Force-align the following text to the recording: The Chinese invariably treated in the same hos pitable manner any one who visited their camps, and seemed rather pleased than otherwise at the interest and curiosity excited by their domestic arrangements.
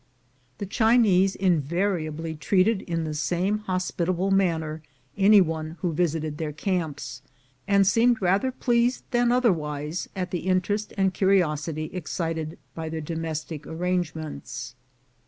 The 0.57 0.65
Chinese 0.65 1.35
invariably 1.35 2.33
treated 2.33 2.81
in 2.81 3.03
the 3.03 3.13
same 3.13 3.59
hos 3.59 3.91
pitable 3.91 4.31
manner 4.31 4.81
any 5.15 5.41
one 5.41 5.77
who 5.81 5.93
visited 5.93 6.39
their 6.39 6.51
camps, 6.51 7.21
and 7.67 7.85
seemed 7.85 8.19
rather 8.19 8.51
pleased 8.51 9.03
than 9.11 9.31
otherwise 9.31 10.09
at 10.15 10.31
the 10.31 10.47
interest 10.47 10.91
and 10.97 11.13
curiosity 11.13 11.83
excited 11.93 12.57
by 12.73 12.89
their 12.89 12.99
domestic 12.99 13.67
arrangements. 13.67 14.73